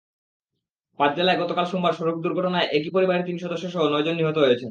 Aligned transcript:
পাঁচ 0.99 1.11
জেলায় 1.15 1.39
গতকাল 1.41 1.65
সোমবার 1.65 1.93
সড়ক 1.93 2.17
দুর্ঘটনায় 2.23 2.67
একই 2.71 2.91
পরিবারের 2.95 3.25
তিন 3.25 3.37
সদস্যসহ 3.37 3.81
নয়জন 3.87 4.15
নিহত 4.17 4.37
হয়েছেন। 4.37 4.59